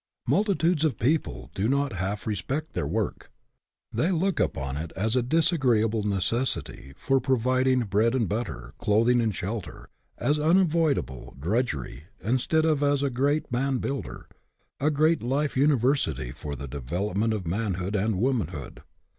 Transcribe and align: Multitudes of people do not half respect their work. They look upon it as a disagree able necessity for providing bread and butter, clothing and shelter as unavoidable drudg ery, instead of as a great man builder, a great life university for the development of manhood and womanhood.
Multitudes 0.25 0.83
of 0.83 0.97
people 0.97 1.51
do 1.53 1.67
not 1.67 1.93
half 1.93 2.25
respect 2.25 2.73
their 2.73 2.87
work. 2.87 3.31
They 3.93 4.09
look 4.11 4.39
upon 4.39 4.75
it 4.77 4.91
as 4.95 5.15
a 5.15 5.21
disagree 5.21 5.81
able 5.81 6.01
necessity 6.01 6.93
for 6.97 7.19
providing 7.19 7.81
bread 7.81 8.15
and 8.15 8.27
butter, 8.27 8.73
clothing 8.79 9.21
and 9.21 9.35
shelter 9.35 9.89
as 10.17 10.39
unavoidable 10.39 11.35
drudg 11.39 11.75
ery, 11.75 12.05
instead 12.19 12.65
of 12.65 12.81
as 12.81 13.03
a 13.03 13.11
great 13.11 13.51
man 13.51 13.77
builder, 13.77 14.27
a 14.79 14.89
great 14.89 15.21
life 15.21 15.55
university 15.55 16.31
for 16.31 16.55
the 16.55 16.67
development 16.67 17.31
of 17.31 17.45
manhood 17.45 17.95
and 17.95 18.17
womanhood. 18.17 18.81